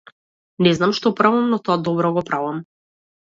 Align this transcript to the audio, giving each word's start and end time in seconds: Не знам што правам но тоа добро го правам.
Не 0.67 0.71
знам 0.77 0.95
што 0.99 1.11
правам 1.19 1.45
но 1.51 1.59
тоа 1.67 1.77
добро 1.89 2.11
го 2.17 2.25
правам. 2.31 2.59